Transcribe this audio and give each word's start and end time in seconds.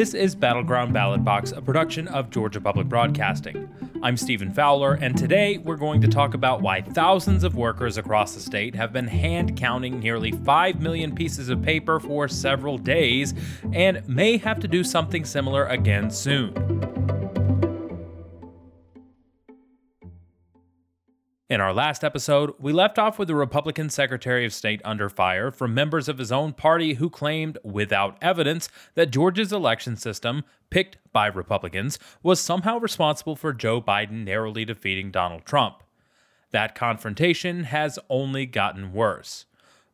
This 0.00 0.14
is 0.14 0.34
Battleground 0.34 0.94
Ballot 0.94 1.22
Box, 1.22 1.52
a 1.52 1.60
production 1.60 2.08
of 2.08 2.30
Georgia 2.30 2.58
Public 2.58 2.88
Broadcasting. 2.88 3.68
I'm 4.02 4.16
Stephen 4.16 4.50
Fowler, 4.50 4.94
and 4.94 5.14
today 5.14 5.58
we're 5.58 5.76
going 5.76 6.00
to 6.00 6.08
talk 6.08 6.32
about 6.32 6.62
why 6.62 6.80
thousands 6.80 7.44
of 7.44 7.54
workers 7.54 7.98
across 7.98 8.32
the 8.32 8.40
state 8.40 8.74
have 8.74 8.94
been 8.94 9.08
hand 9.08 9.58
counting 9.58 10.00
nearly 10.00 10.32
5 10.32 10.80
million 10.80 11.14
pieces 11.14 11.50
of 11.50 11.60
paper 11.60 12.00
for 12.00 12.28
several 12.28 12.78
days 12.78 13.34
and 13.74 14.02
may 14.08 14.38
have 14.38 14.58
to 14.60 14.68
do 14.68 14.82
something 14.82 15.26
similar 15.26 15.66
again 15.66 16.10
soon. 16.10 17.19
In 21.50 21.60
our 21.60 21.74
last 21.74 22.04
episode, 22.04 22.54
we 22.60 22.72
left 22.72 22.96
off 22.96 23.18
with 23.18 23.26
the 23.26 23.34
Republican 23.34 23.90
Secretary 23.90 24.46
of 24.46 24.54
State 24.54 24.80
under 24.84 25.08
fire 25.08 25.50
from 25.50 25.74
members 25.74 26.08
of 26.08 26.18
his 26.18 26.30
own 26.30 26.52
party 26.52 26.94
who 26.94 27.10
claimed, 27.10 27.58
without 27.64 28.16
evidence, 28.22 28.68
that 28.94 29.10
Georgia's 29.10 29.52
election 29.52 29.96
system, 29.96 30.44
picked 30.70 30.98
by 31.12 31.26
Republicans, 31.26 31.98
was 32.22 32.38
somehow 32.38 32.78
responsible 32.78 33.34
for 33.34 33.52
Joe 33.52 33.82
Biden 33.82 34.24
narrowly 34.24 34.64
defeating 34.64 35.10
Donald 35.10 35.44
Trump. 35.44 35.82
That 36.52 36.76
confrontation 36.76 37.64
has 37.64 37.98
only 38.08 38.46
gotten 38.46 38.92
worse. 38.92 39.46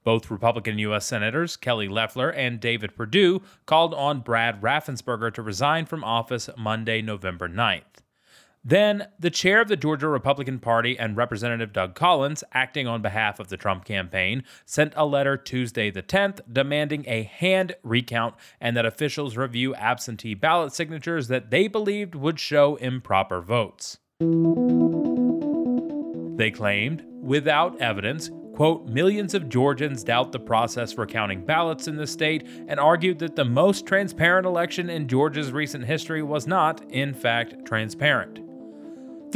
Both 0.04 0.30
Republican 0.30 0.78
U.S. 0.80 1.06
Senators 1.06 1.56
Kelly 1.56 1.88
Loeffler 1.88 2.28
and 2.28 2.60
David 2.60 2.94
Perdue 2.94 3.40
called 3.64 3.94
on 3.94 4.20
Brad 4.20 4.60
Raffensperger 4.60 5.32
to 5.32 5.40
resign 5.40 5.86
from 5.86 6.04
office 6.04 6.50
Monday, 6.58 7.00
November 7.00 7.48
9th. 7.48 8.02
Then, 8.68 9.06
the 9.20 9.30
chair 9.30 9.60
of 9.60 9.68
the 9.68 9.76
Georgia 9.76 10.08
Republican 10.08 10.58
Party 10.58 10.98
and 10.98 11.16
Representative 11.16 11.72
Doug 11.72 11.94
Collins, 11.94 12.42
acting 12.52 12.88
on 12.88 13.00
behalf 13.00 13.38
of 13.38 13.46
the 13.46 13.56
Trump 13.56 13.84
campaign, 13.84 14.42
sent 14.64 14.92
a 14.96 15.06
letter 15.06 15.36
Tuesday 15.36 15.88
the 15.88 16.02
10th 16.02 16.40
demanding 16.52 17.04
a 17.06 17.22
hand 17.22 17.76
recount 17.84 18.34
and 18.60 18.76
that 18.76 18.84
officials 18.84 19.36
review 19.36 19.72
absentee 19.76 20.34
ballot 20.34 20.72
signatures 20.72 21.28
that 21.28 21.52
they 21.52 21.68
believed 21.68 22.16
would 22.16 22.40
show 22.40 22.74
improper 22.76 23.40
votes. 23.40 23.98
They 26.36 26.50
claimed, 26.50 27.04
without 27.22 27.80
evidence, 27.80 28.30
quote, 28.56 28.88
millions 28.88 29.34
of 29.34 29.48
Georgians 29.48 30.02
doubt 30.02 30.32
the 30.32 30.40
process 30.40 30.92
for 30.92 31.06
counting 31.06 31.44
ballots 31.44 31.86
in 31.86 31.94
the 31.94 32.06
state 32.06 32.48
and 32.66 32.80
argued 32.80 33.20
that 33.20 33.36
the 33.36 33.44
most 33.44 33.86
transparent 33.86 34.44
election 34.44 34.90
in 34.90 35.06
Georgia's 35.06 35.52
recent 35.52 35.84
history 35.84 36.24
was 36.24 36.48
not, 36.48 36.82
in 36.90 37.14
fact, 37.14 37.64
transparent. 37.64 38.40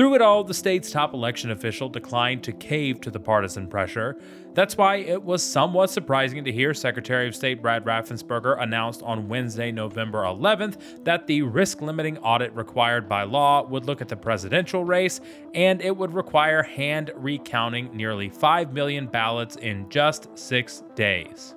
Through 0.01 0.15
it 0.15 0.23
all, 0.23 0.45
the 0.45 0.55
state's 0.55 0.91
top 0.91 1.13
election 1.13 1.51
official 1.51 1.91
declined 1.91 2.43
to 2.45 2.53
cave 2.53 3.03
to 3.03 3.11
the 3.11 3.21
partisan 3.21 3.69
pressure. 3.69 4.17
That's 4.55 4.75
why 4.75 4.97
it 4.97 5.23
was 5.23 5.43
somewhat 5.43 5.91
surprising 5.91 6.43
to 6.45 6.51
hear 6.51 6.73
Secretary 6.73 7.29
of 7.29 7.37
State 7.37 7.61
Brad 7.61 7.85
Raffensperger 7.85 8.63
announced 8.63 9.03
on 9.03 9.29
Wednesday, 9.29 9.71
November 9.71 10.23
11th, 10.23 11.05
that 11.05 11.27
the 11.27 11.43
risk 11.43 11.83
limiting 11.83 12.17
audit 12.17 12.51
required 12.55 13.11
by 13.11 13.25
law 13.25 13.63
would 13.67 13.85
look 13.85 14.01
at 14.01 14.09
the 14.09 14.17
presidential 14.17 14.87
race 14.87 15.21
and 15.53 15.83
it 15.83 15.95
would 15.95 16.15
require 16.15 16.63
hand 16.63 17.11
recounting 17.15 17.95
nearly 17.95 18.31
5 18.31 18.73
million 18.73 19.07
ballots 19.07 19.57
in 19.57 19.87
just 19.91 20.31
six 20.35 20.83
days. 20.95 21.55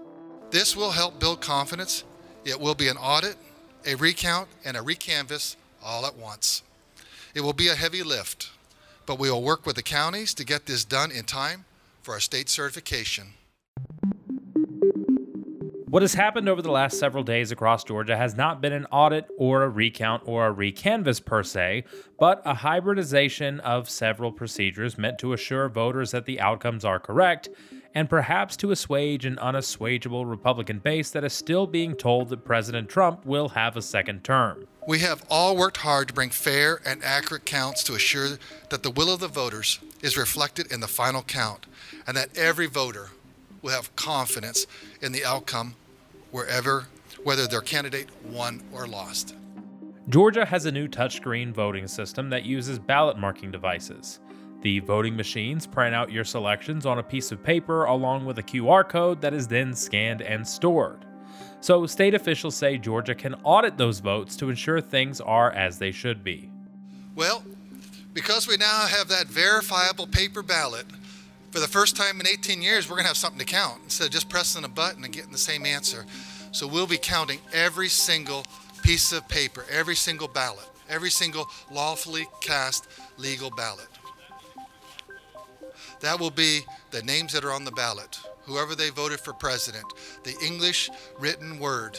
This 0.52 0.76
will 0.76 0.92
help 0.92 1.18
build 1.18 1.40
confidence. 1.40 2.04
It 2.44 2.60
will 2.60 2.76
be 2.76 2.90
an 2.90 2.98
audit, 2.98 3.38
a 3.86 3.96
recount, 3.96 4.50
and 4.66 4.76
a 4.76 4.82
recanvass 4.82 5.56
all 5.82 6.06
at 6.06 6.18
once. 6.18 6.62
It 7.34 7.42
will 7.42 7.54
be 7.54 7.68
a 7.68 7.74
heavy 7.74 8.04
lift, 8.04 8.52
but 9.08 9.18
we 9.18 9.32
will 9.32 9.42
work 9.42 9.66
with 9.66 9.76
the 9.76 9.82
counties 9.82 10.36
to 10.36 10.44
get 10.44 10.68
this 10.68 10.86
done 10.86 11.10
in 11.10 11.26
time 11.26 11.66
for 12.04 12.14
our 12.14 12.20
state 12.20 12.48
certification. 12.48 13.34
What 15.90 16.04
has 16.04 16.14
happened 16.14 16.48
over 16.48 16.62
the 16.62 16.72
last 16.72 17.00
several 17.00 17.24
days 17.24 17.52
across 17.52 17.84
Georgia 17.84 18.16
has 18.18 18.36
not 18.36 18.62
been 18.62 18.74
an 18.74 18.86
audit 18.92 19.28
or 19.38 19.64
a 19.64 19.70
recount 19.70 20.24
or 20.26 20.48
a 20.48 20.54
recanvass 20.54 21.24
per 21.24 21.42
se, 21.42 21.86
but 22.20 22.42
a 22.46 22.54
hybridization 22.54 23.60
of 23.62 23.90
several 23.90 24.32
procedures 24.32 24.98
meant 24.98 25.18
to 25.20 25.34
assure 25.34 25.70
voters 25.70 26.12
that 26.12 26.26
the 26.26 26.40
outcomes 26.40 26.86
are 26.86 27.00
correct 27.00 27.50
and 27.96 28.10
perhaps 28.10 28.58
to 28.58 28.72
assuage 28.72 29.26
an 29.26 29.36
unassuageable 29.38 30.30
Republican 30.30 30.80
base 30.80 31.12
that 31.12 31.24
is 31.24 31.34
still 31.34 31.68
being 31.68 31.96
told 31.96 32.30
that 32.30 32.44
President 32.44 32.90
Trump 32.90 33.26
will 33.26 33.50
have 33.50 33.78
a 33.78 33.82
second 33.82 34.24
term. 34.24 34.68
We 34.88 35.00
have 35.00 35.24
all 35.30 35.56
worked 35.56 35.78
hard 35.78 36.08
to 36.08 36.14
bring 36.14 36.30
fair 36.30 36.82
and 36.86 37.04
accurate 37.04 37.46
counts 37.46 37.84
to 37.84 37.94
assure 37.94 38.38
that 38.70 38.84
the 38.84 38.92
will 38.92 39.14
of 39.14 39.20
the 39.20 39.28
voters 39.28 39.80
is 40.02 40.18
reflected 40.18 40.72
in 40.72 40.80
the 40.80 40.88
final 40.88 41.22
count 41.22 41.68
and 42.08 42.18
that 42.18 42.38
every 42.38 42.68
voter 42.68 43.10
will 43.62 43.72
have 43.72 43.96
confidence 43.96 44.68
in 45.02 45.12
the 45.12 45.24
outcome 45.24 45.76
wherever, 46.32 46.88
whether 47.24 47.48
their 47.48 47.62
candidate 47.62 48.10
won 48.26 48.62
or 48.74 48.88
lost. 48.88 49.36
Georgia 50.10 50.44
has 50.44 50.66
a 50.66 50.72
new 50.72 50.88
touchscreen 50.88 51.54
voting 51.54 51.88
system 51.88 52.30
that 52.30 52.44
uses 52.44 52.78
ballot 52.78 53.18
marking 53.18 53.52
devices. 53.52 54.20
The 54.64 54.80
voting 54.80 55.18
machines 55.18 55.68
print 55.68 55.94
out 55.94 56.10
your 56.10 56.24
selections 56.24 56.86
on 56.86 56.98
a 56.98 57.04
piece 57.04 57.34
of 57.34 57.44
paper 57.44 57.84
along 57.84 58.24
with 58.24 58.40
a 58.40 58.44
QR 58.44 58.88
code 58.88 59.20
that 59.20 59.34
is 59.34 59.46
then 59.46 59.76
scanned 59.76 60.22
and 60.22 60.48
stored. 60.48 61.06
So, 61.60 61.86
state 61.86 62.14
officials 62.14 62.56
say 62.56 62.78
Georgia 62.78 63.14
can 63.14 63.36
audit 63.44 63.78
those 63.78 64.00
votes 64.00 64.38
to 64.38 64.50
ensure 64.50 64.80
things 64.80 65.20
are 65.20 65.52
as 65.52 65.80
they 65.80 65.92
should 65.92 66.24
be. 66.24 66.50
Well, 67.14 67.44
because 68.14 68.48
we 68.48 68.56
now 68.56 68.88
have 68.88 69.10
that 69.10 69.28
verifiable 69.28 70.08
paper 70.08 70.42
ballot, 70.42 70.86
for 71.52 71.60
the 71.60 71.68
first 71.68 71.98
time 71.98 72.22
in 72.22 72.28
18 72.28 72.62
years, 72.62 72.90
we're 72.90 72.96
going 72.96 73.04
to 73.04 73.10
have 73.10 73.18
something 73.18 73.40
to 73.40 73.46
count 73.46 73.82
instead 73.84 74.08
of 74.08 74.12
just 74.12 74.30
pressing 74.30 74.64
a 74.64 74.70
button 74.70 75.04
and 75.04 75.14
getting 75.14 75.34
the 75.34 75.38
same 75.38 75.66
answer. 75.66 76.06
So, 76.54 76.68
we'll 76.68 76.88
be 76.88 76.98
counting 76.98 77.40
every 77.52 77.90
single 77.90 78.46
piece 78.82 79.12
of 79.12 79.28
paper, 79.28 79.66
every 79.70 79.96
single 79.96 80.30
ballot, 80.30 80.70
every 80.90 81.10
single 81.10 81.50
lawfully 81.70 82.28
cast 82.40 82.88
legal 83.18 83.50
ballot. 83.50 83.88
That 86.04 86.20
will 86.20 86.32
be 86.32 86.60
the 86.92 87.02
names 87.02 87.32
that 87.32 87.46
are 87.46 87.54
on 87.54 87.64
the 87.64 87.72
ballot, 87.72 88.20
whoever 88.42 88.76
they 88.76 88.90
voted 88.90 89.22
for 89.22 89.32
president, 89.32 89.86
the 90.26 90.36
English 90.46 90.90
written 91.18 91.60
word. 91.60 91.98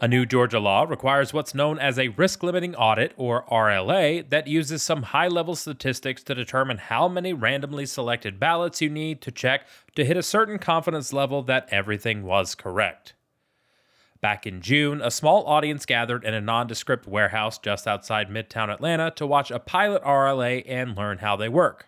A 0.00 0.08
new 0.08 0.24
Georgia 0.24 0.58
law 0.58 0.84
requires 0.84 1.34
what's 1.34 1.54
known 1.54 1.78
as 1.78 1.98
a 1.98 2.08
risk 2.08 2.42
limiting 2.42 2.74
audit, 2.74 3.12
or 3.18 3.44
RLA, 3.52 4.30
that 4.30 4.46
uses 4.46 4.82
some 4.82 5.02
high 5.02 5.28
level 5.28 5.54
statistics 5.54 6.22
to 6.22 6.34
determine 6.34 6.78
how 6.78 7.06
many 7.06 7.34
randomly 7.34 7.84
selected 7.84 8.40
ballots 8.40 8.80
you 8.80 8.88
need 8.88 9.20
to 9.20 9.30
check 9.30 9.66
to 9.96 10.06
hit 10.06 10.16
a 10.16 10.22
certain 10.22 10.58
confidence 10.58 11.12
level 11.12 11.42
that 11.42 11.68
everything 11.70 12.22
was 12.22 12.54
correct. 12.54 13.12
Back 14.20 14.46
in 14.46 14.60
June, 14.60 15.00
a 15.00 15.10
small 15.10 15.46
audience 15.46 15.86
gathered 15.86 16.24
in 16.24 16.34
a 16.34 16.42
nondescript 16.42 17.06
warehouse 17.06 17.56
just 17.56 17.86
outside 17.86 18.28
Midtown 18.28 18.68
Atlanta 18.68 19.10
to 19.12 19.26
watch 19.26 19.50
a 19.50 19.58
pilot 19.58 20.02
RLA 20.02 20.62
and 20.66 20.94
learn 20.94 21.18
how 21.18 21.36
they 21.36 21.48
work. 21.48 21.86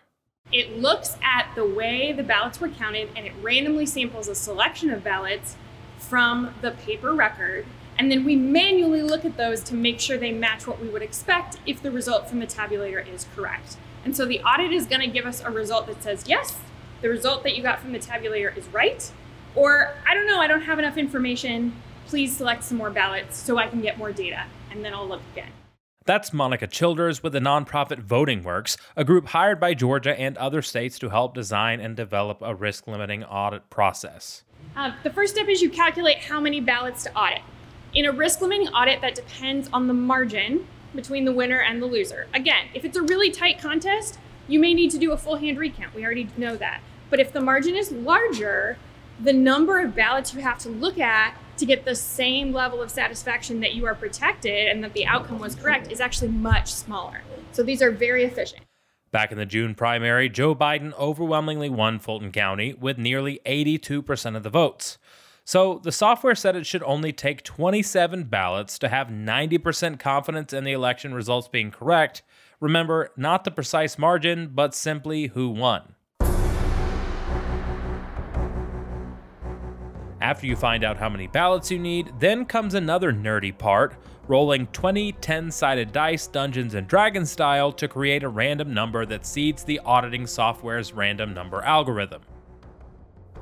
It 0.51 0.79
looks 0.79 1.15
at 1.23 1.53
the 1.53 1.63
way 1.63 2.11
the 2.11 2.23
ballots 2.23 2.59
were 2.59 2.69
counted 2.69 3.09
and 3.15 3.27
it 3.27 3.33
randomly 3.43 3.85
samples 3.85 4.27
a 4.27 4.33
selection 4.33 4.89
of 4.89 5.03
ballots 5.03 5.57
from 5.99 6.55
the 6.61 6.71
paper 6.71 7.13
record. 7.13 7.67
And 7.99 8.11
then 8.11 8.25
we 8.25 8.35
manually 8.35 9.03
look 9.03 9.25
at 9.25 9.37
those 9.37 9.61
to 9.65 9.75
make 9.75 9.99
sure 9.99 10.17
they 10.17 10.31
match 10.31 10.65
what 10.65 10.81
we 10.81 10.89
would 10.89 11.03
expect 11.03 11.59
if 11.67 11.83
the 11.83 11.91
result 11.91 12.27
from 12.27 12.39
the 12.39 12.47
tabulator 12.47 13.07
is 13.07 13.27
correct. 13.35 13.77
And 14.03 14.17
so 14.17 14.25
the 14.25 14.41
audit 14.41 14.73
is 14.73 14.87
going 14.87 15.01
to 15.01 15.07
give 15.07 15.27
us 15.27 15.43
a 15.43 15.51
result 15.51 15.85
that 15.85 16.01
says, 16.01 16.23
yes, 16.27 16.57
the 17.03 17.09
result 17.09 17.43
that 17.43 17.55
you 17.55 17.61
got 17.61 17.79
from 17.79 17.91
the 17.91 17.99
tabulator 17.99 18.57
is 18.57 18.67
right. 18.69 19.11
Or, 19.53 19.93
I 20.09 20.15
don't 20.15 20.25
know, 20.25 20.39
I 20.39 20.47
don't 20.47 20.63
have 20.63 20.79
enough 20.79 20.97
information 20.97 21.79
please 22.07 22.35
select 22.35 22.63
some 22.63 22.77
more 22.77 22.89
ballots 22.89 23.37
so 23.37 23.57
I 23.57 23.67
can 23.67 23.81
get 23.81 23.97
more 23.97 24.11
data, 24.11 24.45
and 24.71 24.83
then 24.83 24.93
I'll 24.93 25.07
look 25.07 25.21
again. 25.33 25.49
That's 26.05 26.33
Monica 26.33 26.67
Childers 26.67 27.23
with 27.23 27.31
the 27.31 27.39
nonprofit 27.39 27.99
Voting 27.99 28.43
Works, 28.43 28.75
a 28.97 29.05
group 29.05 29.27
hired 29.27 29.59
by 29.59 29.73
Georgia 29.73 30.19
and 30.19 30.37
other 30.37 30.61
states 30.61 30.99
to 30.99 31.09
help 31.09 31.33
design 31.33 31.79
and 31.79 31.95
develop 31.95 32.39
a 32.41 32.53
risk 32.53 32.87
limiting 32.87 33.23
audit 33.23 33.69
process. 33.69 34.43
Uh, 34.75 34.91
the 35.03 35.09
first 35.09 35.35
step 35.35 35.47
is 35.47 35.61
you 35.61 35.69
calculate 35.69 36.17
how 36.17 36.41
many 36.41 36.59
ballots 36.59 37.03
to 37.03 37.15
audit. 37.17 37.41
In 37.93 38.05
a 38.05 38.11
risk 38.11 38.41
limiting 38.41 38.67
audit, 38.69 38.99
that 38.99 39.15
depends 39.15 39.69
on 39.71 39.87
the 39.87 39.93
margin 39.93 40.67
between 40.93 41.23
the 41.23 41.31
winner 41.31 41.61
and 41.61 41.81
the 41.81 41.85
loser. 41.85 42.27
Again, 42.33 42.67
if 42.73 42.83
it's 42.83 42.97
a 42.97 43.01
really 43.01 43.31
tight 43.31 43.59
contest, 43.59 44.19
you 44.47 44.59
may 44.59 44.73
need 44.73 44.91
to 44.91 44.97
do 44.97 45.13
a 45.13 45.17
full 45.17 45.37
hand 45.37 45.57
recount. 45.57 45.95
We 45.95 46.03
already 46.03 46.27
know 46.35 46.57
that. 46.57 46.81
But 47.09 47.19
if 47.19 47.31
the 47.31 47.41
margin 47.41 47.75
is 47.75 47.91
larger, 47.91 48.77
the 49.23 49.33
number 49.33 49.79
of 49.79 49.95
ballots 49.95 50.33
you 50.33 50.41
have 50.41 50.59
to 50.59 50.69
look 50.69 50.99
at 50.99 51.35
to 51.57 51.65
get 51.65 51.85
the 51.85 51.95
same 51.95 52.51
level 52.51 52.81
of 52.81 52.91
satisfaction 52.91 53.61
that 53.61 53.73
you 53.73 53.85
are 53.85 53.95
protected 53.95 54.67
and 54.67 54.83
that 54.83 54.93
the 54.93 55.05
outcome 55.05 55.39
was 55.39 55.55
correct 55.55 55.91
is 55.91 56.01
actually 56.01 56.27
much 56.27 56.73
smaller. 56.73 57.21
So 57.53 57.63
these 57.63 57.81
are 57.81 57.91
very 57.91 58.25
efficient. 58.25 58.63
Back 59.11 59.31
in 59.31 59.37
the 59.37 59.45
June 59.45 59.75
primary, 59.75 60.27
Joe 60.27 60.53
Biden 60.53 60.91
overwhelmingly 60.97 61.69
won 61.69 61.99
Fulton 61.99 62.31
County 62.31 62.73
with 62.73 62.97
nearly 62.97 63.39
82% 63.45 64.35
of 64.35 64.43
the 64.43 64.49
votes. 64.49 64.97
So 65.45 65.79
the 65.83 65.91
software 65.91 66.35
said 66.35 66.55
it 66.55 66.65
should 66.65 66.83
only 66.83 67.13
take 67.13 67.43
27 67.43 68.25
ballots 68.25 68.77
to 68.79 68.89
have 68.89 69.07
90% 69.07 69.99
confidence 69.99 70.51
in 70.51 70.63
the 70.63 70.71
election 70.71 71.13
results 71.13 71.47
being 71.47 71.71
correct. 71.71 72.23
Remember, 72.59 73.11
not 73.15 73.43
the 73.43 73.51
precise 73.51 73.97
margin, 73.97 74.51
but 74.53 74.73
simply 74.73 75.27
who 75.27 75.49
won. 75.49 75.95
After 80.23 80.47
you 80.47 80.55
find 80.55 80.85
out 80.85 80.95
how 80.95 81.09
many 81.09 81.27
ballots 81.27 81.69
you 81.69 81.77
need, 81.77 82.13
then 82.17 82.45
comes 82.45 82.75
another 82.75 83.11
nerdy 83.11 83.55
part 83.55 83.97
rolling 84.29 84.67
20 84.67 85.11
10 85.11 85.51
sided 85.51 85.91
dice 85.91 86.27
Dungeons 86.27 86.75
and 86.75 86.87
Dragons 86.87 87.29
style 87.29 87.73
to 87.73 87.89
create 87.89 88.23
a 88.23 88.29
random 88.29 88.73
number 88.73 89.05
that 89.05 89.25
seeds 89.25 89.65
the 89.65 89.81
auditing 89.83 90.25
software's 90.25 90.93
random 90.93 91.33
number 91.33 91.61
algorithm. 91.63 92.21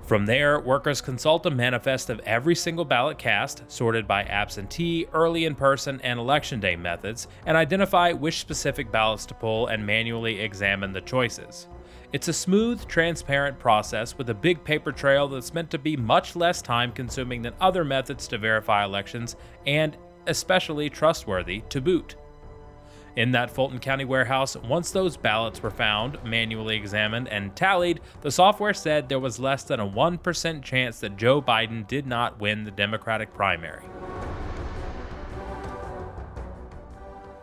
From 0.02 0.26
there, 0.26 0.60
workers 0.60 1.02
consult 1.02 1.46
a 1.46 1.52
manifest 1.52 2.10
of 2.10 2.20
every 2.22 2.56
single 2.56 2.84
ballot 2.84 3.20
cast, 3.20 3.64
sorted 3.68 4.08
by 4.08 4.24
absentee, 4.24 5.06
early 5.14 5.46
in 5.46 5.54
person, 5.54 6.02
and 6.02 6.20
election 6.20 6.60
day 6.60 6.76
methods, 6.76 7.28
and 7.46 7.56
identify 7.56 8.12
which 8.12 8.40
specific 8.40 8.92
ballots 8.92 9.28
to 9.28 9.36
pull 9.36 9.68
and 9.68 9.86
manually 9.86 10.40
examine 10.40 10.92
the 10.92 11.02
choices. 11.02 11.68
It's 12.14 12.28
a 12.28 12.34
smooth, 12.34 12.86
transparent 12.88 13.58
process 13.58 14.18
with 14.18 14.30
a 14.30 14.34
big 14.34 14.66
paper 14.66 14.92
trail 14.92 15.30
that's 15.30 15.54
meant 15.54 15.72
to 15.72 15.78
be 15.78 15.96
much 15.96 16.36
less 16.36 16.62
time 16.62 16.92
consuming 16.92 17.42
than 17.42 17.54
other 17.62 17.86
methods 17.86 18.28
to 18.28 18.38
verify 18.38 18.84
elections 18.84 19.38
and 19.66 19.96
especially 20.28 20.90
trustworthy 20.90 21.62
to 21.70 21.80
boot. 21.80 22.16
In 23.16 23.32
that 23.32 23.50
Fulton 23.50 23.80
County 23.80 24.04
warehouse, 24.04 24.58
once 24.58 24.92
those 24.92 25.16
ballots 25.16 25.64
were 25.64 25.72
found, 25.72 26.22
manually 26.26 26.76
examined, 26.76 27.30
and 27.30 27.56
tallied, 27.56 28.02
the 28.20 28.32
software 28.32 28.74
said 28.74 29.08
there 29.08 29.20
was 29.20 29.40
less 29.40 29.64
than 29.64 29.80
a 29.80 29.88
1% 29.88 30.62
chance 30.64 31.00
that 31.00 31.18
Joe 31.18 31.42
Biden 31.42 31.88
did 31.88 32.06
not 32.08 32.42
win 32.42 32.66
the 32.66 32.72
Democratic 32.72 33.34
primary. 33.34 33.86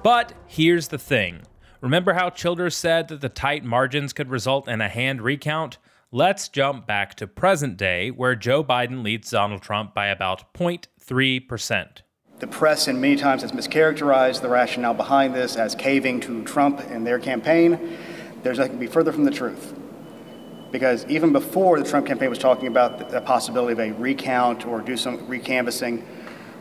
But 0.02 0.34
here's 0.46 0.88
the 0.88 0.98
thing 0.98 1.42
remember 1.80 2.14
how 2.14 2.30
Childers 2.30 2.76
said 2.76 3.08
that 3.08 3.20
the 3.20 3.28
tight 3.28 3.64
margins 3.64 4.12
could 4.12 4.30
result 4.30 4.68
in 4.68 4.80
a 4.80 4.88
hand 4.88 5.22
recount? 5.22 5.78
Let's 6.10 6.48
jump 6.48 6.86
back 6.86 7.14
to 7.16 7.26
present 7.26 7.76
day, 7.76 8.10
where 8.10 8.34
Joe 8.34 8.64
Biden 8.64 9.02
leads 9.02 9.30
Donald 9.30 9.60
Trump 9.60 9.94
by 9.94 10.06
about 10.06 10.54
0.3%. 10.54 11.88
The 12.38 12.46
press, 12.46 12.88
in 12.88 13.00
many 13.00 13.16
times, 13.16 13.42
has 13.42 13.52
mischaracterized 13.52 14.40
the 14.40 14.48
rationale 14.48 14.94
behind 14.94 15.34
this 15.34 15.56
as 15.56 15.74
caving 15.74 16.20
to 16.20 16.44
Trump 16.44 16.80
and 16.88 17.06
their 17.06 17.18
campaign. 17.18 17.98
There's 18.42 18.58
nothing 18.58 18.74
to 18.74 18.78
be 18.78 18.86
further 18.86 19.12
from 19.12 19.24
the 19.24 19.30
truth. 19.30 19.74
Because 20.70 21.04
even 21.06 21.32
before 21.32 21.80
the 21.80 21.88
Trump 21.88 22.06
campaign 22.06 22.30
was 22.30 22.38
talking 22.38 22.68
about 22.68 23.10
the 23.10 23.20
possibility 23.20 23.72
of 23.72 23.80
a 23.80 23.92
recount 23.98 24.66
or 24.66 24.80
do 24.80 24.96
some 24.96 25.18
recanvassing, 25.26 26.04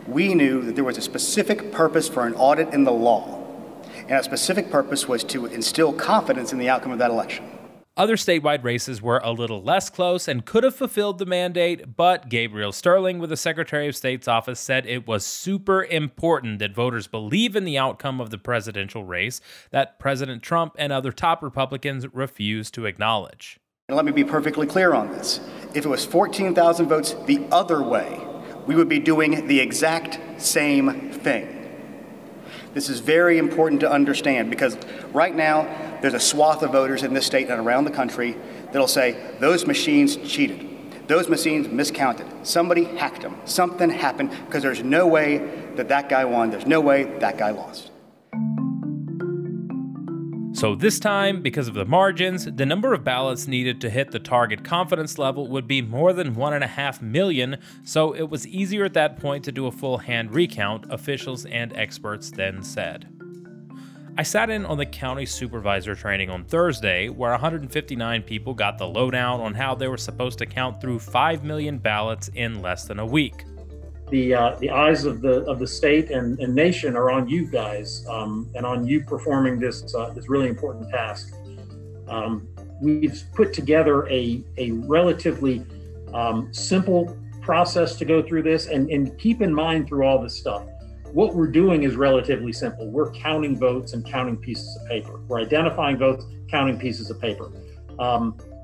we 0.08 0.34
knew 0.34 0.62
that 0.63 0.75
there 0.75 0.84
was 0.84 0.98
a 0.98 1.02
specific 1.02 1.72
purpose 1.72 2.10
for 2.10 2.25
an 2.25 2.34
audit 2.34 2.74
in 2.74 2.84
the 2.84 2.92
law. 2.92 3.37
And 4.07 4.15
that 4.15 4.24
specific 4.24 4.71
purpose 4.71 5.07
was 5.07 5.24
to 5.25 5.48
instill 5.48 5.92
confidence 5.92 6.54
in 6.54 6.59
the 6.59 6.69
outcome 6.69 6.94
of 6.94 7.00
that 7.00 7.12
election. 7.12 7.44
Other 7.98 8.15
statewide 8.15 8.63
races 8.63 9.01
were 9.01 9.19
a 9.24 9.31
little 9.31 9.62
less 9.62 9.89
close 9.89 10.27
and 10.27 10.45
could 10.45 10.63
have 10.63 10.75
fulfilled 10.75 11.18
the 11.18 11.25
mandate, 11.25 11.98
but 11.98 12.30
Gabriel 12.30 12.71
Sterling 12.71 13.19
with 13.19 13.31
the 13.31 13.36
Secretary 13.36 13.88
of 13.88 13.95
State's 13.95 14.27
office 14.27 14.59
said 14.59 14.86
it 14.86 15.07
was 15.07 15.25
super 15.25 15.83
important 15.83 16.59
that 16.59 16.75
voters 16.75 17.07
believe 17.07 17.56
in 17.56 17.65
the 17.65 17.77
outcome 17.77 18.21
of 18.21 18.30
the 18.30 18.38
presidential 18.38 19.04
race 19.04 19.42
that 19.71 20.00
President 20.00 20.44
Trump 20.44 20.75
and 20.77 20.94
other 20.94 21.12
top 21.12 21.42
Republicans 21.42 22.06
refuse 22.13 22.69
to 22.71 22.86
acknowledge. 22.86 23.60
And 23.89 23.95
let 23.95 24.06
me 24.06 24.12
be 24.12 24.24
perfectly 24.24 24.68
clear 24.68 24.94
on 24.94 25.12
this. 25.12 25.42
If 25.74 25.83
it 25.83 25.89
was 25.89 26.06
14,000 26.06 26.88
votes 26.88 27.15
the 27.25 27.45
other 27.51 27.81
way, 27.81 28.21
we 28.68 28.75
would 28.75 28.89
be 28.89 29.00
doing 29.00 29.48
the 29.48 29.60
exact 29.60 30.19
same 30.39 31.12
thing. 31.12 31.56
This 32.74 32.90
is 32.90 33.00
very 33.00 33.38
important 33.38 33.81
to 33.81 33.92
understand 33.92 34.50
because 34.50 34.78
right 35.14 35.36
now 35.36 35.64
there's 36.02 36.14
a 36.14 36.19
swath 36.19 36.62
of 36.64 36.72
voters 36.72 37.04
in 37.04 37.14
this 37.14 37.25
state 37.25 37.50
and 37.50 37.60
around 37.60 37.86
the 37.86 37.92
country 37.92 38.36
that'll 38.72 38.88
say 38.88 39.36
those 39.40 39.66
machines 39.66 40.16
cheated. 40.18 40.68
Those 41.08 41.30
machines 41.30 41.68
miscounted. 41.68 42.28
Somebody 42.46 42.84
hacked 42.84 43.22
them. 43.22 43.38
Something 43.46 43.90
happened 43.90 44.31
because 44.46 44.62
there's 44.62 44.84
no 44.84 45.08
way 45.08 45.38
that 45.75 45.88
that 45.88 46.10
guy 46.10 46.25
won. 46.25 46.52
There's 46.52 46.68
no 46.68 46.81
way 46.81 47.04
that 47.19 47.38
guy 47.38 47.52
lost. 47.52 47.92
So, 50.57 50.74
this 50.74 51.00
time, 51.00 51.44
because 51.44 51.68
of 51.68 51.75
the 51.75 51.86
margins, 51.86 52.45
the 52.45 52.65
number 52.65 52.92
of 52.95 53.04
ballots 53.04 53.48
needed 53.48 53.80
to 53.81 53.92
hit 53.92 54.09
the 54.09 54.18
target 54.18 54.63
confidence 54.63 55.19
level 55.19 55.48
would 55.50 55.68
be 55.68 55.83
more 55.83 56.13
than 56.13 56.33
1.5 56.33 57.00
million, 57.04 57.57
so 57.83 58.15
it 58.15 58.31
was 58.31 58.48
easier 58.48 58.83
at 58.83 58.95
that 58.95 59.19
point 59.19 59.44
to 59.44 59.51
do 59.51 59.68
a 59.68 59.71
full 59.71 60.00
hand 60.00 60.33
recount, 60.33 60.92
officials 60.92 61.45
and 61.45 61.77
experts 61.77 62.31
then 62.31 62.63
said. 62.63 63.07
I 64.18 64.24
sat 64.24 64.50
in 64.50 64.65
on 64.65 64.80
the 64.80 64.88
county 64.88 65.27
supervisor 65.27 65.94
training 65.94 66.31
on 66.31 66.44
Thursday, 66.44 67.07
where 67.07 67.30
159 67.30 68.24
people 68.24 68.56
got 68.56 68.80
the 68.80 68.88
lowdown 68.88 69.39
on 69.39 69.53
how 69.53 69.75
they 69.75 69.88
were 69.88 69.95
supposed 69.95 70.39
to 70.39 70.48
count 70.48 70.81
through 70.81 70.98
5 70.98 71.44
million 71.44 71.77
ballots 71.77 72.31
in 72.33 72.63
less 72.63 72.86
than 72.86 72.98
a 72.98 73.06
week 73.06 73.45
the 74.09 74.33
uh, 74.33 74.56
the 74.59 74.69
eyes 74.69 75.06
of 75.06 75.21
the 75.21 75.44
of 75.44 75.59
the 75.59 75.68
state 75.68 76.12
and, 76.12 76.39
and 76.39 76.54
nation 76.54 76.95
are 76.95 77.12
on 77.12 77.27
you 77.27 77.45
guys 77.45 78.06
um, 78.09 78.50
and 78.56 78.65
on 78.65 78.86
you 78.86 79.04
performing 79.04 79.59
this 79.59 79.94
uh, 79.95 80.09
this 80.12 80.30
really 80.30 80.48
important 80.48 80.89
task. 80.89 81.33
Um, 82.07 82.48
we've 82.81 83.24
put 83.33 83.54
together 83.54 84.07
a 84.07 84.44
a 84.57 84.71
relatively 84.71 85.65
um, 86.13 86.54
simple 86.54 87.18
process 87.42 87.95
to 87.98 88.06
go 88.06 88.21
through 88.21 88.44
this, 88.44 88.68
and 88.68 88.89
and 88.89 89.18
keep 89.18 89.42
in 89.42 89.54
mind 89.54 89.88
through 89.88 90.06
all 90.06 90.21
this 90.21 90.36
stuff. 90.36 90.63
What 91.12 91.36
we're 91.36 91.48
doing 91.48 91.83
is 91.83 91.95
relatively 91.95 92.53
simple. 92.53 92.89
We're 92.89 93.12
counting 93.12 93.57
votes 93.57 93.94
and 93.94 94.06
counting 94.06 94.38
pieces 94.38 94.77
of 94.81 94.88
paper. 94.88 95.19
We're 95.27 95.39
identifying 95.39 95.98
votes, 95.98 96.25
counting 96.50 96.77
pieces 96.77 97.10
of 97.10 97.19
paper. 97.19 97.51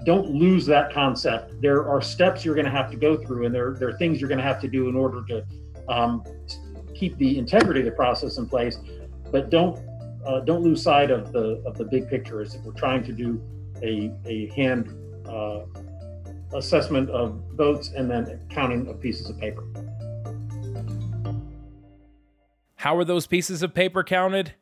Don't 0.06 0.30
lose 0.30 0.66
that 0.66 0.92
concept. 0.94 1.62
There 1.62 1.88
are 1.88 2.02
steps 2.02 2.44
you're 2.44 2.56
going 2.56 2.66
to 2.66 2.72
have 2.72 2.92
to 2.92 2.98
go 2.98 3.16
through, 3.18 3.46
and 3.46 3.56
there, 3.56 3.74
there 3.74 3.90
are 3.90 3.98
things 3.98 4.20
you're 4.20 4.28
going 4.28 4.40
to 4.40 4.44
have 4.44 4.60
to 4.62 4.68
do 4.68 4.90
in 4.90 4.96
order 4.96 5.24
to 5.28 5.46
um, 5.88 6.24
keep 6.94 7.18
the 7.18 7.38
integrity 7.38 7.80
of 7.80 7.86
the 7.86 7.92
process 7.92 8.38
in 8.38 8.48
place. 8.48 8.78
But 9.32 9.50
don't 9.50 9.80
uh, 10.26 10.40
don't 10.42 10.62
lose 10.62 10.82
sight 10.82 11.12
of 11.12 11.32
the 11.32 11.62
of 11.66 11.78
the 11.78 11.86
big 11.86 12.08
picture. 12.10 12.42
Is 12.42 12.54
that 12.54 12.64
we're 12.64 12.74
trying 12.74 13.04
to 13.06 13.12
do 13.12 13.42
a 13.82 14.12
a 14.26 14.48
hand 14.54 14.94
uh, 15.28 15.66
assessment 16.54 17.10
of 17.10 17.42
votes 17.54 17.92
and 17.96 18.10
then 18.10 18.40
counting 18.50 18.88
of 18.88 19.00
pieces 19.00 19.30
of 19.30 19.40
paper. 19.40 19.64
How 22.76 22.98
are 22.98 23.06
those 23.06 23.28
pieces 23.28 23.64
of 23.64 23.74
paper 23.74 24.04
counted? 24.04 24.54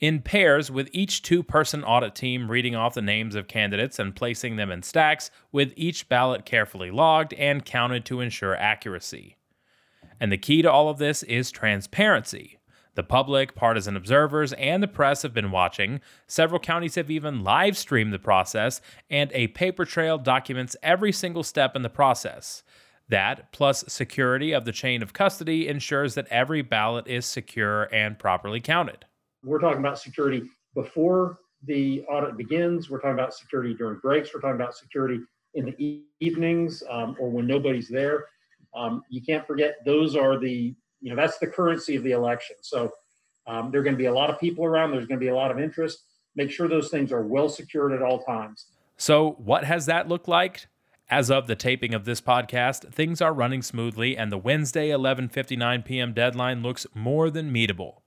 In 0.00 0.20
pairs 0.20 0.70
with 0.70 0.88
each 0.92 1.22
two 1.22 1.42
person 1.42 1.82
audit 1.82 2.14
team 2.14 2.50
reading 2.50 2.74
off 2.74 2.94
the 2.94 3.02
names 3.02 3.34
of 3.34 3.48
candidates 3.48 3.98
and 3.98 4.14
placing 4.14 4.56
them 4.56 4.70
in 4.70 4.82
stacks, 4.82 5.30
with 5.52 5.72
each 5.76 6.08
ballot 6.08 6.44
carefully 6.44 6.90
logged 6.90 7.32
and 7.34 7.64
counted 7.64 8.04
to 8.04 8.20
ensure 8.20 8.56
accuracy. 8.56 9.36
And 10.20 10.30
the 10.30 10.38
key 10.38 10.62
to 10.62 10.70
all 10.70 10.88
of 10.88 10.98
this 10.98 11.22
is 11.24 11.50
transparency. 11.50 12.58
The 12.94 13.02
public, 13.02 13.54
partisan 13.54 13.96
observers, 13.96 14.54
and 14.54 14.82
the 14.82 14.88
press 14.88 15.20
have 15.22 15.34
been 15.34 15.50
watching. 15.50 16.00
Several 16.26 16.58
counties 16.58 16.94
have 16.94 17.10
even 17.10 17.44
live 17.44 17.76
streamed 17.76 18.12
the 18.12 18.18
process, 18.18 18.80
and 19.10 19.30
a 19.34 19.48
paper 19.48 19.84
trail 19.84 20.16
documents 20.16 20.76
every 20.82 21.12
single 21.12 21.42
step 21.42 21.76
in 21.76 21.82
the 21.82 21.90
process. 21.90 22.62
That, 23.08 23.52
plus 23.52 23.84
security 23.86 24.52
of 24.52 24.64
the 24.64 24.72
chain 24.72 25.02
of 25.02 25.12
custody, 25.12 25.68
ensures 25.68 26.14
that 26.14 26.26
every 26.28 26.62
ballot 26.62 27.06
is 27.06 27.26
secure 27.26 27.84
and 27.92 28.18
properly 28.18 28.60
counted 28.60 29.04
we're 29.46 29.60
talking 29.60 29.78
about 29.78 29.98
security 29.98 30.42
before 30.74 31.38
the 31.64 32.02
audit 32.04 32.36
begins. 32.36 32.90
We're 32.90 33.00
talking 33.00 33.14
about 33.14 33.32
security 33.32 33.74
during 33.74 34.00
breaks. 34.00 34.34
We're 34.34 34.40
talking 34.40 34.56
about 34.56 34.76
security 34.76 35.20
in 35.54 35.66
the 35.66 35.74
e- 35.82 36.04
evenings 36.20 36.82
um, 36.90 37.16
or 37.18 37.30
when 37.30 37.46
nobody's 37.46 37.88
there. 37.88 38.26
Um, 38.74 39.02
you 39.08 39.22
can't 39.22 39.46
forget 39.46 39.76
those 39.86 40.16
are 40.16 40.38
the 40.38 40.74
you 41.00 41.10
know 41.10 41.16
that's 41.16 41.38
the 41.38 41.46
currency 41.46 41.96
of 41.96 42.02
the 42.02 42.12
election. 42.12 42.56
So 42.60 42.90
um, 43.46 43.70
there 43.70 43.80
are 43.80 43.84
going 43.84 43.94
to 43.94 43.98
be 43.98 44.06
a 44.06 44.12
lot 44.12 44.28
of 44.28 44.38
people 44.38 44.64
around. 44.64 44.90
There's 44.90 45.06
going 45.06 45.20
to 45.20 45.24
be 45.24 45.30
a 45.30 45.34
lot 45.34 45.50
of 45.50 45.58
interest. 45.58 46.02
Make 46.34 46.50
sure 46.50 46.68
those 46.68 46.90
things 46.90 47.12
are 47.12 47.22
well 47.22 47.48
secured 47.48 47.92
at 47.92 48.02
all 48.02 48.22
times. 48.22 48.66
So 48.96 49.36
what 49.38 49.64
has 49.64 49.86
that 49.86 50.08
looked 50.08 50.28
like? 50.28 50.66
As 51.08 51.30
of 51.30 51.46
the 51.46 51.54
taping 51.54 51.94
of 51.94 52.04
this 52.04 52.20
podcast, 52.20 52.92
things 52.92 53.22
are 53.22 53.32
running 53.32 53.62
smoothly, 53.62 54.16
and 54.16 54.32
the 54.32 54.38
Wednesday 54.38 54.88
11:59 54.88 55.84
p.m. 55.84 56.12
deadline 56.12 56.62
looks 56.62 56.84
more 56.94 57.30
than 57.30 57.52
meetable. 57.52 57.98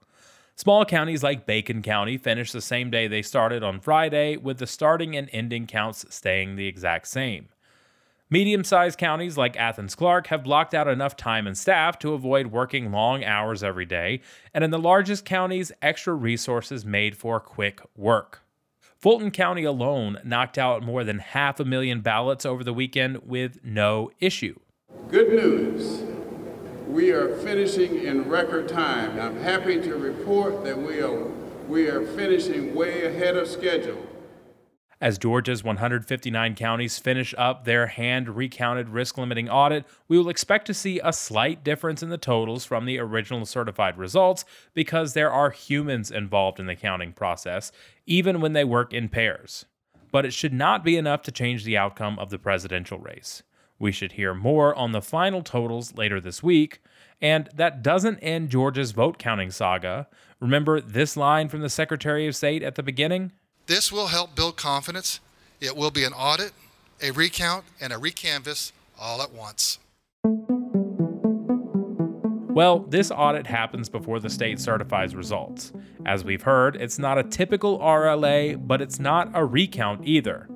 Small 0.56 0.84
counties 0.84 1.22
like 1.22 1.46
Bacon 1.46 1.80
County 1.82 2.18
finished 2.18 2.52
the 2.52 2.60
same 2.60 2.90
day 2.90 3.08
they 3.08 3.22
started 3.22 3.62
on 3.62 3.80
Friday, 3.80 4.36
with 4.36 4.58
the 4.58 4.66
starting 4.66 5.16
and 5.16 5.30
ending 5.32 5.66
counts 5.66 6.04
staying 6.10 6.56
the 6.56 6.66
exact 6.66 7.08
same. 7.08 7.48
Medium 8.32 8.62
sized 8.62 8.98
counties 8.98 9.36
like 9.36 9.56
Athens 9.56 9.96
Clarke 9.96 10.28
have 10.28 10.44
blocked 10.44 10.72
out 10.72 10.86
enough 10.86 11.16
time 11.16 11.48
and 11.48 11.58
staff 11.58 11.98
to 11.98 12.12
avoid 12.12 12.48
working 12.48 12.92
long 12.92 13.24
hours 13.24 13.64
every 13.64 13.86
day, 13.86 14.20
and 14.54 14.62
in 14.62 14.70
the 14.70 14.78
largest 14.78 15.24
counties, 15.24 15.72
extra 15.82 16.14
resources 16.14 16.84
made 16.84 17.16
for 17.16 17.40
quick 17.40 17.80
work. 17.96 18.42
Fulton 19.00 19.30
County 19.30 19.64
alone 19.64 20.18
knocked 20.22 20.58
out 20.58 20.84
more 20.84 21.02
than 21.02 21.18
half 21.18 21.58
a 21.58 21.64
million 21.64 22.02
ballots 22.02 22.46
over 22.46 22.62
the 22.62 22.74
weekend 22.74 23.18
with 23.26 23.58
no 23.64 24.10
issue. 24.20 24.60
Good 25.08 25.30
news 25.30 26.02
we 26.86 27.10
are 27.10 27.36
finishing 27.38 28.02
in 28.04 28.28
record 28.28 28.68
time. 28.68 29.18
I'm 29.20 29.40
happy 29.40 29.80
to 29.80 29.96
report 29.96 30.64
that 30.64 30.78
we 30.78 31.00
are, 31.00 31.24
we 31.68 31.88
are 31.88 32.04
finishing 32.04 32.74
way 32.74 33.04
ahead 33.04 33.36
of 33.36 33.48
schedule. 33.48 34.06
As 35.00 35.16
Georgia's 35.16 35.64
159 35.64 36.54
counties 36.56 36.98
finish 36.98 37.34
up 37.38 37.64
their 37.64 37.86
hand 37.86 38.36
recounted 38.36 38.90
risk 38.90 39.16
limiting 39.16 39.48
audit, 39.48 39.86
we 40.08 40.18
will 40.18 40.28
expect 40.28 40.66
to 40.66 40.74
see 40.74 41.00
a 41.02 41.10
slight 41.10 41.64
difference 41.64 42.02
in 42.02 42.10
the 42.10 42.18
totals 42.18 42.66
from 42.66 42.84
the 42.84 42.98
original 42.98 43.46
certified 43.46 43.96
results 43.96 44.44
because 44.74 45.14
there 45.14 45.32
are 45.32 45.50
humans 45.50 46.10
involved 46.10 46.60
in 46.60 46.66
the 46.66 46.76
counting 46.76 47.14
process, 47.14 47.72
even 48.04 48.42
when 48.42 48.52
they 48.52 48.64
work 48.64 48.92
in 48.92 49.08
pairs. 49.08 49.64
But 50.12 50.26
it 50.26 50.34
should 50.34 50.52
not 50.52 50.84
be 50.84 50.98
enough 50.98 51.22
to 51.22 51.32
change 51.32 51.64
the 51.64 51.78
outcome 51.78 52.18
of 52.18 52.28
the 52.28 52.38
presidential 52.38 52.98
race. 52.98 53.42
We 53.80 53.90
should 53.90 54.12
hear 54.12 54.34
more 54.34 54.74
on 54.76 54.92
the 54.92 55.00
final 55.00 55.42
totals 55.42 55.94
later 55.96 56.20
this 56.20 56.42
week. 56.42 56.80
And 57.20 57.48
that 57.54 57.82
doesn't 57.82 58.18
end 58.18 58.50
Georgia's 58.50 58.92
vote 58.92 59.18
counting 59.18 59.50
saga. 59.50 60.06
Remember 60.38 60.80
this 60.80 61.16
line 61.16 61.48
from 61.48 61.62
the 61.62 61.70
Secretary 61.70 62.26
of 62.28 62.36
State 62.36 62.62
at 62.62 62.76
the 62.76 62.82
beginning? 62.82 63.32
This 63.66 63.90
will 63.90 64.08
help 64.08 64.36
build 64.36 64.56
confidence. 64.56 65.20
It 65.60 65.76
will 65.76 65.90
be 65.90 66.04
an 66.04 66.12
audit, 66.12 66.52
a 67.02 67.10
recount, 67.10 67.64
and 67.80 67.92
a 67.92 67.96
recanvass 67.96 68.72
all 68.98 69.22
at 69.22 69.32
once. 69.32 69.78
Well, 72.52 72.80
this 72.80 73.10
audit 73.10 73.46
happens 73.46 73.88
before 73.88 74.20
the 74.20 74.28
state 74.28 74.60
certifies 74.60 75.14
results. 75.14 75.72
As 76.04 76.24
we've 76.24 76.42
heard, 76.42 76.76
it's 76.76 76.98
not 76.98 77.16
a 77.16 77.22
typical 77.22 77.78
RLA, 77.78 78.66
but 78.66 78.82
it's 78.82 78.98
not 78.98 79.30
a 79.32 79.44
recount 79.44 80.06
either. 80.06 80.48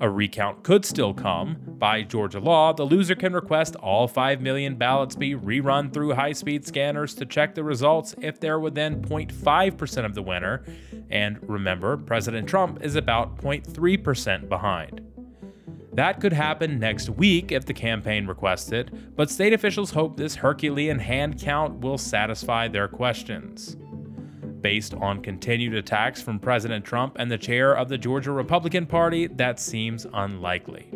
A 0.00 0.08
recount 0.08 0.62
could 0.62 0.84
still 0.84 1.12
come. 1.12 1.56
By 1.66 2.02
Georgia 2.02 2.38
law, 2.38 2.72
the 2.72 2.84
loser 2.84 3.16
can 3.16 3.32
request 3.32 3.74
all 3.76 4.06
5 4.06 4.40
million 4.40 4.76
ballots 4.76 5.16
be 5.16 5.34
rerun 5.34 5.92
through 5.92 6.14
high 6.14 6.32
speed 6.32 6.64
scanners 6.64 7.14
to 7.14 7.26
check 7.26 7.56
the 7.56 7.64
results 7.64 8.14
if 8.20 8.38
they're 8.38 8.60
within 8.60 9.02
0.5% 9.02 10.04
of 10.04 10.14
the 10.14 10.22
winner. 10.22 10.62
And 11.10 11.38
remember, 11.48 11.96
President 11.96 12.48
Trump 12.48 12.84
is 12.84 12.94
about 12.94 13.38
0.3% 13.38 14.48
behind. 14.48 15.00
That 15.94 16.20
could 16.20 16.32
happen 16.32 16.78
next 16.78 17.10
week 17.10 17.50
if 17.50 17.66
the 17.66 17.74
campaign 17.74 18.28
requests 18.28 18.70
it, 18.70 19.16
but 19.16 19.30
state 19.30 19.52
officials 19.52 19.90
hope 19.90 20.16
this 20.16 20.36
Herculean 20.36 21.00
hand 21.00 21.40
count 21.40 21.80
will 21.80 21.98
satisfy 21.98 22.68
their 22.68 22.86
questions 22.86 23.77
based 24.60 24.94
on 24.94 25.22
continued 25.22 25.74
attacks 25.74 26.20
from 26.20 26.38
President 26.38 26.84
Trump 26.84 27.16
and 27.18 27.30
the 27.30 27.38
chair 27.38 27.76
of 27.76 27.88
the 27.88 27.98
Georgia 27.98 28.32
Republican 28.32 28.86
Party, 28.86 29.26
that 29.26 29.60
seems 29.60 30.06
unlikely. 30.12 30.90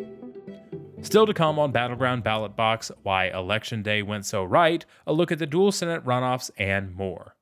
Still 1.01 1.25
to 1.25 1.33
come 1.33 1.59
on 1.59 1.71
Battleground 1.71 2.23
Ballot 2.23 2.55
Box, 2.55 2.91
why 3.03 3.27
Election 3.27 3.83
Day 3.83 4.01
went 4.01 4.25
so 4.25 4.43
right, 4.43 4.85
a 5.05 5.11
look 5.11 5.31
at 5.31 5.39
the 5.39 5.45
dual 5.45 5.71
Senate 5.71 6.05
runoffs, 6.05 6.49
and 6.57 6.95
more. 6.95 7.35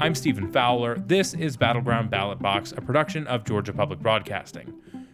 I'm 0.00 0.14
Stephen 0.14 0.50
Fowler. 0.50 0.98
This 0.98 1.34
is 1.34 1.56
Battleground 1.56 2.10
Ballot 2.10 2.38
Box, 2.40 2.72
a 2.72 2.80
production 2.80 3.26
of 3.26 3.44
Georgia 3.44 3.72
Public 3.72 4.00
Broadcasting. 4.00 4.72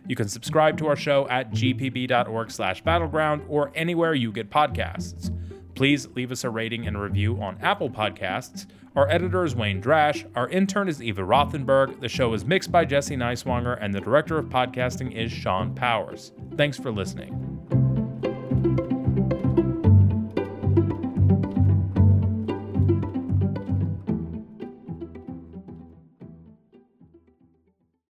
You 0.08 0.14
can 0.14 0.28
subscribe 0.28 0.78
to 0.78 0.86
our 0.86 0.96
show 0.96 1.28
at 1.28 1.50
gpb.org/battleground 1.50 3.42
or 3.48 3.72
anywhere 3.74 4.14
you 4.14 4.30
get 4.32 4.48
podcasts. 4.48 5.35
Please 5.76 6.08
leave 6.14 6.32
us 6.32 6.42
a 6.42 6.48
rating 6.48 6.86
and 6.86 6.98
review 6.98 7.40
on 7.40 7.58
Apple 7.60 7.90
Podcasts. 7.90 8.66
Our 8.96 9.06
editor 9.10 9.44
is 9.44 9.54
Wayne 9.54 9.82
Drash. 9.82 10.26
Our 10.34 10.48
intern 10.48 10.88
is 10.88 11.02
Eva 11.02 11.20
Rothenberg. 11.20 12.00
The 12.00 12.08
show 12.08 12.32
is 12.32 12.46
mixed 12.46 12.72
by 12.72 12.86
Jesse 12.86 13.14
Neiswanger, 13.14 13.76
and 13.78 13.92
the 13.92 14.00
director 14.00 14.38
of 14.38 14.46
podcasting 14.46 15.14
is 15.14 15.30
Sean 15.30 15.74
Powers. 15.74 16.32
Thanks 16.56 16.78
for 16.78 16.90
listening. 16.90 17.55